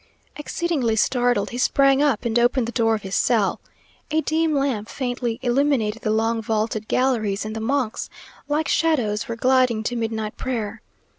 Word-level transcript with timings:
Exceedingly 0.35 0.95
startled, 0.95 1.51
he 1.51 1.59
sprang 1.59 2.01
up, 2.01 2.25
and 2.25 2.39
opened 2.39 2.67
the 2.67 2.71
door 2.71 2.95
of 2.95 3.03
his 3.03 3.13
cell. 3.13 3.61
A 4.09 4.21
dim 4.21 4.55
lamp 4.55 4.89
faintly 4.89 5.37
illuminated 5.43 6.01
the 6.01 6.09
long 6.09 6.41
vaulted 6.41 6.87
galleries, 6.87 7.45
and 7.45 7.55
the 7.55 7.59
monks, 7.61 8.09
like 8.47 8.67
shadows, 8.67 9.27
were 9.27 9.35
gliding 9.35 9.83
to 9.83 9.95
midnight 9.95 10.35
prayer. 10.37 10.81